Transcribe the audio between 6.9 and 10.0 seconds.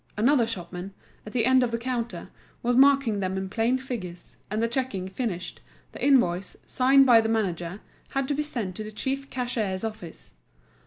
by the manager, had to be sent to the chief cashier's